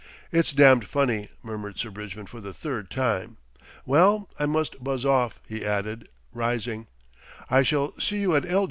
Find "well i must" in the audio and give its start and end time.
3.85-4.83